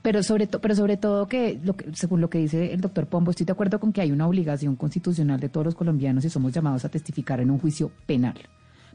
Pero 0.00 0.22
sobre, 0.22 0.46
pero 0.46 0.74
sobre 0.74 0.96
todo 0.96 1.26
que, 1.26 1.60
lo 1.62 1.74
que, 1.76 1.84
según 1.92 2.22
lo 2.22 2.30
que 2.30 2.38
dice 2.38 2.72
el 2.72 2.80
doctor 2.80 3.06
Pombo, 3.06 3.30
estoy 3.30 3.44
de 3.44 3.52
acuerdo 3.52 3.78
con 3.78 3.92
que 3.92 4.00
hay 4.00 4.10
una 4.10 4.26
obligación 4.26 4.74
constitucional 4.74 5.38
de 5.38 5.50
todos 5.50 5.66
los 5.66 5.74
colombianos 5.74 6.24
y 6.24 6.30
somos 6.30 6.52
llamados 6.52 6.86
a 6.86 6.88
testificar 6.88 7.40
en 7.40 7.50
un 7.50 7.58
juicio 7.58 7.92
penal. 8.06 8.36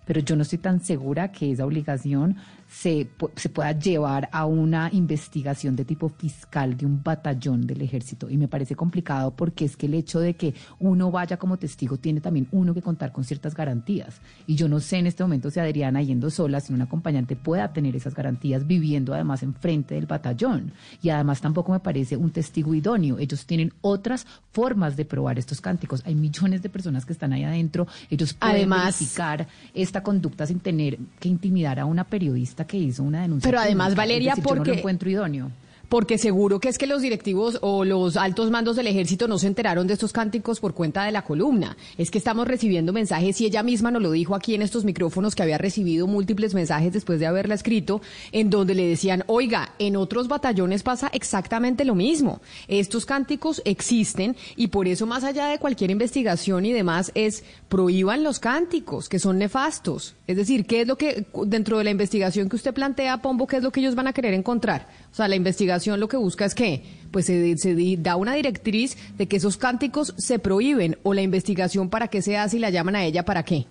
Pero 0.05 0.21
yo 0.21 0.35
no 0.35 0.43
estoy 0.43 0.59
tan 0.59 0.81
segura 0.81 1.31
que 1.31 1.51
esa 1.51 1.65
obligación 1.65 2.37
se, 2.67 3.07
se 3.35 3.49
pueda 3.49 3.71
llevar 3.73 4.29
a 4.31 4.45
una 4.45 4.89
investigación 4.91 5.75
de 5.75 5.85
tipo 5.85 6.09
fiscal 6.09 6.75
de 6.75 6.85
un 6.85 7.03
batallón 7.03 7.65
del 7.67 7.81
ejército. 7.81 8.29
Y 8.29 8.37
me 8.37 8.47
parece 8.47 8.75
complicado 8.75 9.31
porque 9.31 9.65
es 9.65 9.77
que 9.77 9.85
el 9.85 9.93
hecho 9.93 10.19
de 10.19 10.35
que 10.35 10.53
uno 10.79 11.11
vaya 11.11 11.37
como 11.37 11.57
testigo 11.57 11.97
tiene 11.97 12.21
también 12.21 12.47
uno 12.51 12.73
que 12.73 12.81
contar 12.81 13.11
con 13.11 13.23
ciertas 13.23 13.55
garantías. 13.55 14.19
Y 14.47 14.55
yo 14.55 14.67
no 14.67 14.79
sé 14.79 14.97
en 14.97 15.07
este 15.07 15.23
momento 15.23 15.49
si 15.49 15.59
Adriana 15.59 16.01
yendo 16.01 16.29
sola, 16.29 16.59
si 16.59 16.73
un 16.73 16.81
acompañante 16.81 17.35
pueda 17.35 17.71
tener 17.71 17.95
esas 17.95 18.15
garantías 18.15 18.65
viviendo 18.65 19.13
además 19.13 19.43
enfrente 19.43 19.95
del 19.95 20.05
batallón. 20.05 20.71
Y 21.01 21.09
además 21.09 21.41
tampoco 21.41 21.71
me 21.71 21.79
parece 21.79 22.17
un 22.17 22.31
testigo 22.31 22.73
idóneo. 22.73 23.19
Ellos 23.19 23.45
tienen 23.45 23.73
otras 23.81 24.25
formas 24.51 24.95
de 24.97 25.05
probar 25.05 25.39
estos 25.39 25.61
cánticos. 25.61 26.01
Hay 26.05 26.15
millones 26.15 26.61
de 26.61 26.69
personas 26.69 27.05
que 27.05 27.13
están 27.13 27.33
ahí 27.33 27.43
adentro. 27.43 27.87
Ellos 28.09 28.33
pueden 28.33 28.55
además, 28.55 28.99
verificar 28.99 29.47
esta 29.73 29.94
conducta 30.03 30.45
sin 30.45 30.59
tener 30.59 30.97
que 31.19 31.29
intimidar 31.29 31.79
a 31.79 31.85
una 31.85 32.05
periodista 32.05 32.65
que 32.65 32.77
hizo 32.77 33.03
una 33.03 33.21
denuncia. 33.21 33.49
Pero 33.49 33.59
además, 33.59 33.95
Valeria, 33.95 34.35
porque... 34.35 34.49
Yo 34.49 34.55
no 34.55 34.63
lo 34.65 34.73
encuentro 34.73 35.09
idóneo 35.09 35.51
porque 35.89 36.17
seguro 36.17 36.59
que 36.59 36.69
es 36.69 36.77
que 36.77 36.87
los 36.87 37.01
directivos 37.01 37.59
o 37.61 37.85
los 37.85 38.17
altos 38.17 38.51
mandos 38.51 38.75
del 38.75 38.87
ejército 38.87 39.27
no 39.27 39.37
se 39.37 39.47
enteraron 39.47 39.87
de 39.87 39.93
estos 39.93 40.13
cánticos 40.13 40.59
por 40.59 40.73
cuenta 40.73 41.03
de 41.03 41.11
la 41.11 41.23
columna. 41.23 41.77
Es 41.97 42.11
que 42.11 42.17
estamos 42.17 42.47
recibiendo 42.47 42.93
mensajes 42.93 43.39
y 43.41 43.45
ella 43.45 43.63
misma 43.63 43.91
nos 43.91 44.01
lo 44.01 44.11
dijo 44.11 44.35
aquí 44.35 44.55
en 44.55 44.61
estos 44.61 44.85
micrófonos 44.85 45.35
que 45.35 45.43
había 45.43 45.57
recibido 45.57 46.07
múltiples 46.07 46.53
mensajes 46.53 46.93
después 46.93 47.19
de 47.19 47.27
haberla 47.27 47.55
escrito 47.55 48.01
en 48.31 48.49
donde 48.49 48.75
le 48.75 48.87
decían, 48.87 49.23
oiga, 49.27 49.73
en 49.79 49.95
otros 49.95 50.27
batallones 50.27 50.83
pasa 50.83 51.09
exactamente 51.13 51.85
lo 51.85 51.95
mismo. 51.95 52.41
Estos 52.67 53.05
cánticos 53.05 53.61
existen 53.65 54.35
y 54.55 54.67
por 54.67 54.87
eso 54.87 55.05
más 55.05 55.23
allá 55.23 55.47
de 55.47 55.59
cualquier 55.59 55.91
investigación 55.91 56.65
y 56.65 56.73
demás 56.73 57.11
es 57.15 57.43
prohíban 57.69 58.23
los 58.23 58.39
cánticos 58.39 59.09
que 59.09 59.19
son 59.19 59.37
nefastos. 59.37 60.15
Es 60.27 60.37
decir, 60.37 60.65
¿qué 60.65 60.81
es 60.81 60.87
lo 60.87 60.97
que 60.97 61.25
dentro 61.45 61.77
de 61.77 61.83
la 61.83 61.91
investigación 61.91 62.49
que 62.49 62.55
usted 62.55 62.73
plantea, 62.73 63.21
Pombo, 63.21 63.47
qué 63.47 63.57
es 63.57 63.63
lo 63.63 63.71
que 63.71 63.79
ellos 63.79 63.95
van 63.95 64.07
a 64.07 64.13
querer 64.13 64.33
encontrar? 64.33 64.87
O 65.11 65.15
sea, 65.15 65.27
la 65.27 65.35
investigación 65.35 65.74
lo 65.85 66.07
que 66.07 66.17
busca 66.17 66.45
es 66.45 66.55
que 66.55 66.83
pues 67.11 67.25
se, 67.25 67.97
da 67.97 68.15
una 68.15 68.33
directriz 68.33 68.97
de 69.17 69.27
que 69.27 69.37
esos 69.37 69.57
cánticos 69.57 70.13
se 70.17 70.39
prohíben 70.39 70.97
o 71.03 71.13
la 71.13 71.21
investigación 71.21 71.89
para 71.89 72.07
qué 72.07 72.21
se 72.21 72.37
hace 72.37 72.57
y 72.57 72.59
la 72.59 72.69
llaman 72.69 72.95
a 72.95 73.05
ella 73.05 73.23
para 73.23 73.43
qué. 73.43 73.65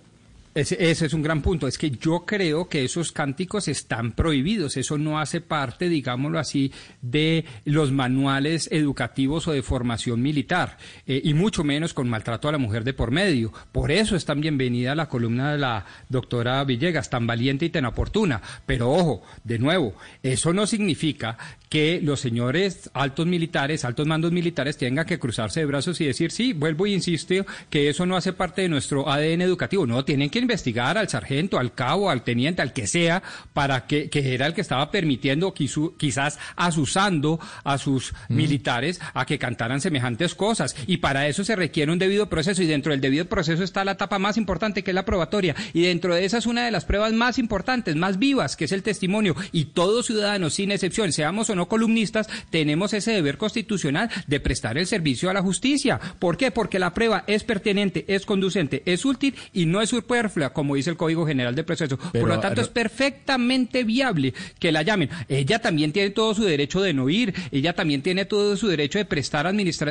Ese, 0.55 0.77
es 0.89 1.13
un 1.13 1.21
gran 1.21 1.41
punto. 1.41 1.67
Es 1.67 1.77
que 1.77 1.91
yo 1.91 2.23
creo 2.25 2.69
que 2.69 2.85
esos 2.85 3.11
cánticos 3.11 3.67
están 3.67 4.13
prohibidos. 4.13 4.77
Eso 4.77 4.97
no 4.97 5.19
hace 5.19 5.41
parte, 5.41 5.89
digámoslo 5.89 6.39
así, 6.39 6.71
de 7.01 7.43
los 7.65 7.91
manuales 7.91 8.69
educativos 8.71 9.49
o 9.49 9.51
de 9.51 9.61
formación 9.61 10.21
militar. 10.21 10.77
Eh, 11.07 11.19
y 11.25 11.33
mucho 11.33 11.65
menos 11.65 11.93
con 11.93 12.07
maltrato 12.07 12.47
a 12.47 12.53
la 12.53 12.57
mujer 12.57 12.85
de 12.85 12.93
por 12.93 13.11
medio. 13.11 13.51
Por 13.73 13.91
eso 13.91 14.15
es 14.15 14.23
tan 14.23 14.39
bienvenida 14.39 14.95
la 14.95 15.09
columna 15.09 15.51
de 15.51 15.57
la 15.57 15.85
doctora 16.07 16.63
Villegas, 16.63 17.09
tan 17.09 17.27
valiente 17.27 17.65
y 17.65 17.69
tan 17.69 17.83
oportuna. 17.83 18.41
Pero 18.65 18.93
ojo, 18.93 19.23
de 19.43 19.59
nuevo, 19.59 19.93
eso 20.23 20.53
no 20.53 20.65
significa 20.67 21.37
que 21.75 21.99
los 22.01 22.21
señores 22.21 22.89
altos 22.93 23.27
militares, 23.27 23.83
altos 23.83 24.07
mandos 24.07 24.31
militares 24.31 24.77
tengan 24.77 25.05
que 25.05 25.19
cruzarse 25.19 25.59
de 25.59 25.65
brazos 25.65 25.99
y 25.99 26.05
decir, 26.05 26.31
sí, 26.31 26.53
vuelvo 26.53 26.87
y 26.87 26.93
insisto, 26.93 27.45
que 27.69 27.89
eso 27.89 28.05
no 28.05 28.15
hace 28.15 28.31
parte 28.31 28.61
de 28.61 28.69
nuestro 28.69 29.09
ADN 29.09 29.41
educativo. 29.41 29.85
No, 29.85 30.05
tienen 30.05 30.29
que 30.29 30.39
investigar 30.39 30.97
al 30.97 31.09
sargento, 31.09 31.59
al 31.59 31.73
cabo, 31.73 32.09
al 32.09 32.23
teniente, 32.23 32.61
al 32.61 32.71
que 32.71 32.87
sea, 32.87 33.21
para 33.51 33.87
que, 33.87 34.09
que 34.09 34.33
era 34.33 34.45
el 34.47 34.53
que 34.53 34.61
estaba 34.61 34.89
permitiendo 34.89 35.53
quizás 35.53 36.39
asusando 36.55 37.41
a 37.65 37.77
sus 37.77 38.13
mm. 38.29 38.33
militares 38.33 39.01
a 39.13 39.25
que 39.25 39.37
cantaran 39.37 39.81
semejantes 39.81 40.33
cosas. 40.33 40.77
Y 40.87 40.99
para 40.99 41.27
eso 41.27 41.43
se 41.43 41.57
requiere 41.57 41.91
un 41.91 41.99
debido 41.99 42.29
proceso 42.29 42.63
y 42.63 42.67
dentro 42.67 42.93
del 42.93 43.01
debido 43.01 43.25
proceso 43.25 43.65
está 43.65 43.83
la 43.83 43.91
etapa 43.91 44.17
más 44.17 44.37
importante 44.37 44.81
que 44.81 44.91
es 44.91 44.95
la 44.95 45.03
probatoria. 45.03 45.57
Y 45.73 45.81
dentro 45.81 46.15
de 46.15 46.23
esa 46.23 46.37
es 46.37 46.45
una 46.45 46.63
de 46.63 46.71
las 46.71 46.85
pruebas 46.85 47.11
más 47.11 47.37
importantes, 47.37 47.97
más 47.97 48.17
vivas, 48.17 48.55
que 48.55 48.63
es 48.63 48.71
el 48.71 48.81
testimonio. 48.81 49.35
Y 49.51 49.65
todos 49.65 50.05
ciudadanos, 50.05 50.53
sin 50.53 50.71
excepción, 50.71 51.11
seamos 51.11 51.49
o 51.49 51.55
no 51.55 51.64
columnistas, 51.67 52.27
tenemos 52.49 52.93
ese 52.93 53.11
deber 53.11 53.37
constitucional 53.37 54.09
de 54.27 54.39
prestar 54.39 54.77
el 54.77 54.87
servicio 54.87 55.29
a 55.29 55.33
la 55.33 55.41
justicia. 55.41 55.99
¿Por 56.19 56.37
qué? 56.37 56.51
Porque 56.51 56.79
la 56.79 56.93
prueba 56.93 57.23
es 57.27 57.43
pertinente, 57.43 58.05
es 58.07 58.25
conducente, 58.25 58.83
es 58.85 59.05
útil 59.05 59.35
y 59.53 59.65
no 59.65 59.81
es 59.81 59.89
superflua, 59.89 60.53
como 60.53 60.75
dice 60.75 60.89
el 60.89 60.97
Código 60.97 61.25
General 61.25 61.55
de 61.55 61.63
Proceso. 61.63 61.97
Por 61.97 62.27
lo 62.27 62.39
tanto, 62.39 62.61
es 62.61 62.69
perfectamente 62.69 63.83
viable 63.83 64.33
que 64.59 64.71
la 64.71 64.81
llamen. 64.81 65.09
Ella 65.27 65.59
también 65.59 65.91
tiene 65.91 66.09
todo 66.11 66.33
su 66.33 66.43
derecho 66.43 66.81
de 66.81 66.93
no 66.93 67.09
ir, 67.09 67.33
ella 67.51 67.73
también 67.73 68.01
tiene 68.01 68.25
todo 68.25 68.57
su 68.57 68.67
derecho 68.67 68.97
de 68.97 69.05
prestar 69.05 69.45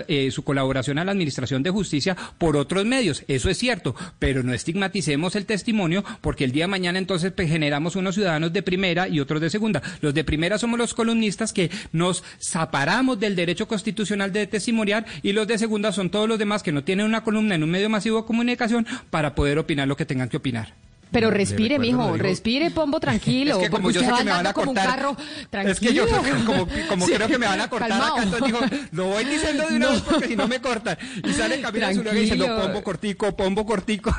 eh, 0.09 0.31
su 0.31 0.45
colaboración 0.45 0.99
a 0.99 1.05
la 1.05 1.13
Administración 1.13 1.63
de 1.63 1.71
Justicia 1.71 2.17
por 2.39 2.57
otros 2.57 2.85
medios. 2.85 3.25
Eso 3.29 3.51
es 3.51 3.59
cierto, 3.59 3.95
pero 4.19 4.43
no 4.43 4.53
estigmaticemos 4.53 5.37
el 5.37 5.47
testimonio 5.47 6.05
porque 6.21 6.45
el 6.45 6.53
día 6.53 6.65
de 6.65 6.69
mañana 6.69 6.99
entonces 6.99 7.33
pues, 7.33 7.49
generamos 7.49 7.97
unos 7.97 8.15
ciudadanos 8.15 8.53
de 8.53 8.63
primera 8.63 9.09
y 9.09 9.21
otros 9.21 9.41
de 9.41 9.51
segunda. 9.51 9.83
Los 10.01 10.15
de 10.15 10.25
primera 10.25 10.59
somos 10.59 10.79
los 10.79 10.95
columnistas 10.95 11.53
que 11.55 11.71
nos 11.93 12.23
separamos 12.39 13.19
del 13.19 13.37
derecho 13.37 13.67
constitucional 13.67 14.33
de 14.33 14.47
testimoniar 14.47 15.07
y 15.23 15.33
los 15.33 15.47
de 15.47 15.57
segunda 15.57 15.93
son 15.93 16.11
todos 16.11 16.29
los 16.29 16.39
demás 16.39 16.63
que 16.63 16.73
no 16.73 16.85
tienen 16.85 17.07
una 17.07 17.25
columna 17.25 17.55
en 17.55 17.63
un 17.63 17.71
medio 17.71 17.89
masivo 17.89 18.21
de 18.21 18.27
comunicación 18.27 18.87
para 19.09 19.35
poder 19.35 19.59
opinar 19.59 19.89
lo 19.89 19.97
que 19.97 20.05
tengan 20.05 20.29
que 20.29 20.37
opinar. 20.37 20.84
Pero 21.15 21.31
respire, 21.31 21.79
mijo, 21.79 22.17
respire, 22.17 22.71
pombo 22.73 22.99
tranquilo. 22.99 23.55
Es 23.65 23.65
que 23.65 23.71
como 23.71 23.91
yo 23.91 24.01
sé 24.01 24.07
que 24.07 24.25
me 24.25 24.31
van 24.33 24.47
a 24.47 24.53
cortar. 24.53 25.17
Es 25.65 25.79
que 25.79 25.95
yo 25.95 26.07
como, 26.09 26.67
como 26.89 27.07
creo 27.15 27.29
que 27.29 27.39
me 27.39 27.47
van 27.47 27.61
a 27.61 27.71
cortar 27.71 27.93
acá, 27.93 28.23
entonces 28.23 28.47
digo, 28.47 28.59
lo 28.91 29.07
voy 29.07 29.25
diciendo 29.25 29.65
de 29.69 29.77
una 29.77 29.91
vez 29.91 30.01
porque 30.11 30.27
si 30.27 30.37
no 30.37 30.49
me 30.49 30.61
cortan. 30.61 30.99
Y 31.25 31.33
sale 31.33 31.61
Camila 31.61 31.95
Zuluaga 31.95 32.19
diciendo 32.19 32.47
pombo 32.61 32.83
cortico, 32.83 33.37
pombo 33.37 33.65
cortico. 33.65 34.15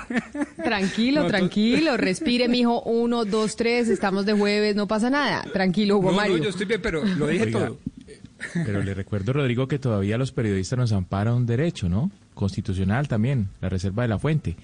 Tranquilo, 0.64 1.28
tranquilo, 1.28 1.98
respire, 1.98 2.48
mijo. 2.48 2.82
Uno, 2.84 3.25
dos, 3.25 3.58
tres, 3.58 3.90
estamos 3.90 4.25
de 4.25 4.34
jueves, 4.34 4.75
no 4.75 4.88
pasa 4.88 5.10
nada. 5.10 5.44
Tranquilo, 5.52 5.98
Hugo 5.98 6.14
Mario. 6.14 6.38
No, 6.38 6.44
yo 6.44 6.50
estoy 6.50 6.66
bien, 6.66 6.82
pero 6.82 7.04
lo 7.04 7.28
dije 7.28 7.48
todo. 7.48 7.78
Pero 8.54 8.84
le 8.84 8.94
recuerdo, 8.94 9.34
Rodrigo, 9.34 9.68
que 9.68 9.80
todavía 9.80 10.18
los 10.18 10.32
periodistas 10.32 10.80
nos 10.80 10.92
amparan 10.94 11.34
un 11.34 11.46
derecho, 11.46 11.90
¿no? 11.90 12.10
Constitucional 12.34 13.08
también, 13.10 13.50
la 13.60 13.68
reserva 13.68 14.04
de 14.04 14.10
la 14.10 14.20
fuente. 14.20 14.56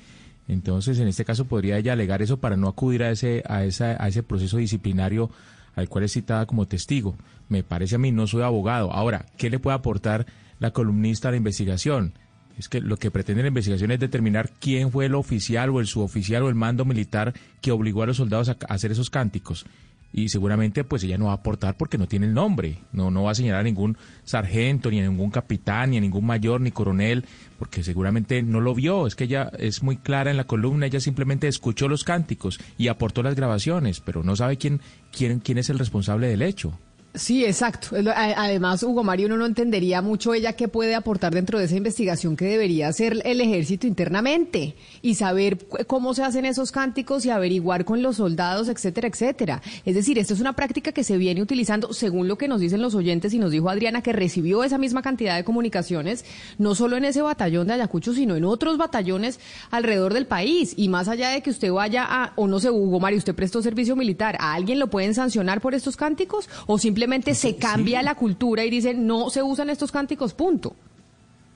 Entonces, 0.52 1.00
en 1.00 1.08
este 1.08 1.24
caso 1.24 1.46
podría 1.46 1.78
ella 1.78 1.94
alegar 1.94 2.22
eso 2.22 2.36
para 2.36 2.58
no 2.58 2.68
acudir 2.68 3.04
a 3.04 3.12
ese, 3.12 3.42
a 3.48 3.64
esa, 3.64 3.96
a 4.04 4.10
ese 4.10 4.22
proceso 4.22 4.58
disciplinario 4.58 5.32
al 5.76 5.88
cual 5.88 6.04
es 6.04 6.12
citada 6.12 6.46
como 6.46 6.68
testigo. 6.68 7.16
Me 7.48 7.64
parece 7.64 7.96
a 7.96 8.00
mí, 8.00 8.12
no 8.12 8.28
soy 8.28 8.42
abogado. 8.42 8.92
Ahora, 8.92 9.26
¿qué 9.38 9.50
le 9.50 9.60
puede 9.60 9.78
aportar 9.78 10.26
la 10.60 10.72
columnista 10.72 11.30
a 11.30 11.32
la 11.32 11.38
investigación? 11.38 12.16
Es 12.58 12.68
que 12.68 12.82
lo 12.82 12.98
que 12.98 13.12
pretende 13.12 13.44
la 13.44 13.48
investigación 13.48 13.92
es 13.92 14.02
determinar 14.02 14.50
quién 14.60 14.92
fue 14.92 15.06
el 15.06 15.16
oficial 15.16 15.70
o 15.70 15.80
el 15.80 15.88
suboficial 15.88 16.44
o 16.44 16.50
el 16.50 16.56
mando 16.56 16.84
militar 16.84 17.34
que 17.62 17.72
obligó 17.72 18.04
a 18.04 18.08
los 18.08 18.18
soldados 18.18 18.50
a 18.50 18.58
hacer 18.68 18.92
esos 18.92 19.10
cánticos 19.10 19.66
y 20.14 20.30
seguramente 20.30 20.84
pues 20.84 21.04
ella 21.04 21.18
no 21.18 21.26
va 21.26 21.32
a 21.32 21.36
aportar 21.36 21.78
porque 21.78 21.98
no 21.98 22.08
tiene 22.08 22.26
el 22.26 22.34
nombre, 22.34 22.80
no, 22.92 23.12
no 23.12 23.24
va 23.24 23.32
a 23.32 23.36
señalar 23.36 23.62
a 23.62 23.64
ningún 23.64 23.98
sargento, 24.24 24.90
ni 24.92 25.00
a 25.00 25.08
ningún 25.08 25.32
capitán, 25.32 25.92
ni 25.92 25.98
a 25.98 26.02
ningún 26.02 26.26
mayor, 26.26 26.62
ni 26.62 26.72
coronel, 26.72 27.26
porque 27.58 27.84
seguramente 27.84 28.42
no 28.44 28.60
lo 28.60 28.74
vio, 28.74 29.08
es 29.08 29.16
que 29.16 29.26
ella 29.26 29.52
es 29.58 29.84
muy 29.84 29.98
clara 29.98 30.32
en 30.32 30.38
la 30.38 30.46
columna, 30.46 30.86
ella 30.86 31.00
simplemente 31.00 31.48
escuchó 31.48 31.88
los 31.88 32.04
cánticos 32.04 32.60
y 32.78 32.88
aportó 32.88 33.24
las 33.24 33.36
grabaciones, 33.36 34.00
pero 34.02 34.24
no 34.24 34.36
sabe 34.36 34.58
quién, 34.58 34.82
quién, 35.16 35.40
quién 35.40 35.58
es 35.58 35.70
el 35.70 35.80
responsable 35.80 36.28
del 36.28 36.42
hecho. 36.42 36.78
Sí, 37.14 37.44
exacto. 37.44 37.90
Además, 38.16 38.84
Hugo 38.84 39.04
Mario, 39.04 39.28
uno 39.28 39.36
no 39.36 39.46
entendería 39.46 40.02
mucho 40.02 40.34
ella 40.34 40.54
qué 40.54 40.70
puede 40.70 40.96
aportar 40.96 41.34
dentro 41.34 41.60
de 41.60 41.66
esa 41.66 41.76
investigación 41.76 42.38
que 42.38 42.46
debería 42.46 42.88
hacer 42.88 43.22
el 43.26 43.42
ejército 43.42 43.86
internamente 43.86 44.76
y 45.02 45.16
saber 45.16 45.68
cómo 45.88 46.14
se 46.14 46.24
hacen 46.24 46.46
esos 46.46 46.72
cánticos 46.72 47.26
y 47.26 47.30
averiguar 47.30 47.84
con 47.84 48.02
los 48.02 48.16
soldados, 48.16 48.70
etcétera, 48.70 49.10
etcétera. 49.10 49.62
Es 49.84 49.96
decir, 49.96 50.20
esto 50.20 50.34
es 50.34 50.40
una 50.40 50.54
práctica 50.54 50.94
que 50.94 51.04
se 51.04 51.18
viene 51.18 51.42
utilizando, 51.42 51.92
según 51.92 52.30
lo 52.30 52.38
que 52.38 52.48
nos 52.48 52.62
dicen 52.62 52.82
los 52.82 52.96
oyentes 52.96 53.34
y 53.34 53.40
nos 53.40 53.52
dijo 53.52 53.70
Adriana, 53.70 54.02
que 54.02 54.14
recibió 54.14 54.64
esa 54.64 54.78
misma 54.78 55.02
cantidad 55.02 55.36
de 55.36 55.44
comunicaciones, 55.44 56.24
no 56.60 56.76
solo 56.76 56.96
en 56.96 57.04
ese 57.04 57.22
batallón 57.22 57.68
de 57.68 57.74
Ayacucho, 57.74 58.14
sino 58.14 58.38
en 58.38 58.46
otros 58.46 58.78
batallones 58.78 59.42
alrededor 59.70 60.14
del 60.14 60.28
país. 60.28 60.76
Y 60.78 60.88
más 60.88 61.10
allá 61.10 61.32
de 61.32 61.42
que 61.42 61.50
usted 61.50 61.74
vaya 61.74 62.06
a, 62.08 62.32
o 62.38 62.48
no 62.48 62.62
sé, 62.62 62.70
Hugo 62.70 63.02
Mario, 63.02 63.18
usted 63.18 63.36
prestó 63.36 63.62
servicio 63.62 63.98
militar, 63.98 64.38
¿a 64.40 64.54
alguien 64.54 64.80
lo 64.80 64.90
pueden 64.90 65.14
sancionar 65.14 65.60
por 65.60 65.76
estos 65.76 65.98
cánticos 65.98 66.48
o 66.68 66.78
simplemente 66.78 67.01
simplemente 67.02 67.34
se 67.34 67.56
cambia 67.56 68.04
la 68.04 68.14
cultura 68.14 68.64
y 68.64 68.70
dicen 68.70 69.08
no 69.08 69.32
se 69.32 69.42
usan 69.42 69.72
estos 69.72 69.92
cánticos, 69.92 70.36
punto. 70.36 70.76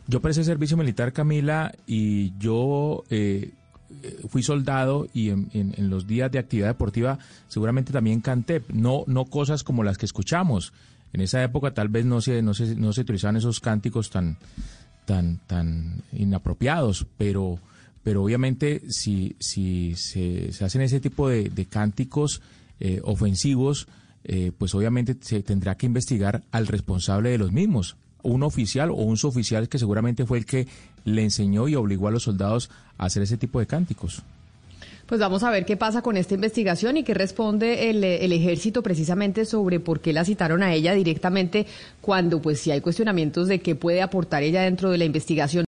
Yo 0.08 0.20
presté 0.20 0.44
servicio 0.44 0.76
militar, 0.76 1.14
Camila, 1.14 1.72
y 1.86 2.36
yo 2.40 3.04
eh, 3.12 3.52
fui 4.28 4.42
soldado 4.42 5.08
y 5.14 5.30
en, 5.30 5.72
los 5.78 6.08
días 6.08 6.32
de 6.32 6.40
actividad 6.40 6.70
deportiva 6.70 7.20
seguramente 7.48 7.94
también 7.94 8.22
canté, 8.22 8.64
no, 8.74 9.04
no 9.06 9.26
cosas 9.26 9.64
como 9.64 9.84
las 9.84 10.00
que 10.00 10.08
escuchamos. 10.08 10.74
En 11.14 11.22
esa 11.22 11.44
época 11.44 11.76
tal 11.76 11.90
vez 11.90 12.06
no 12.06 12.22
se, 12.22 12.42
no 12.42 12.56
se, 12.56 12.76
no 12.76 12.92
se 12.92 13.02
utilizaban 13.02 13.38
esos 13.38 13.60
cánticos 13.60 14.10
tan, 14.10 14.38
tan, 15.06 15.38
tan 15.46 16.02
inapropiados, 16.12 17.06
pero, 17.20 17.60
pero 18.04 18.24
obviamente 18.24 18.82
si, 18.90 19.36
si 19.40 19.94
se, 19.96 20.50
hacen 20.60 20.82
ese 20.82 21.00
tipo 21.00 21.30
de, 21.30 21.68
cánticos 21.70 22.42
eh, 22.80 23.00
ofensivos, 23.04 23.88
eh, 24.28 24.52
pues 24.58 24.74
obviamente 24.74 25.16
se 25.22 25.44
tendrá 25.44 25.76
que 25.76 25.86
investigar 25.86 26.42
al 26.52 26.66
responsable 26.68 27.30
de 27.30 27.38
los 27.38 27.52
mismos, 27.52 27.96
un 28.24 28.42
oficial 28.42 28.90
o 28.90 28.96
un 28.96 29.18
suboficial 29.18 29.70
que 29.70 29.78
seguramente 29.78 30.26
fue 30.26 30.40
el 30.40 30.46
que 30.46 30.68
le 31.04 31.24
enseñó 31.24 31.68
y 31.68 31.76
obligó 31.76 32.08
a 32.08 32.12
los 32.12 32.24
soldados 32.24 32.72
a 32.98 33.06
hacer 33.06 33.22
ese 33.22 33.38
tipo 33.38 33.60
de 33.60 33.68
cánticos. 33.68 34.24
Pues 35.06 35.22
vamos 35.22 35.44
a 35.44 35.52
ver 35.52 35.66
qué 35.66 35.78
pasa 35.78 36.02
con 36.02 36.18
esta 36.18 36.34
investigación 36.34 36.98
y 36.98 37.04
qué 37.04 37.14
responde 37.14 37.92
el, 37.92 38.04
el, 38.04 38.34
ejército 38.34 38.82
precisamente 38.82 39.46
sobre 39.46 39.80
por 39.80 40.00
qué 40.00 40.14
la 40.14 40.26
citaron 40.26 40.64
a 40.64 40.74
ella 40.74 40.96
directamente 40.96 41.68
cuando 42.02 42.42
pues 42.42 42.60
si 42.60 42.72
hay 42.72 42.82
cuestionamientos 42.82 43.48
de 43.48 43.60
qué 43.60 43.76
puede 43.76 44.02
aportar 44.02 44.42
ella 44.42 44.64
dentro 44.64 44.90
de 44.90 44.98
la 44.98 45.06
investigación. 45.06 45.64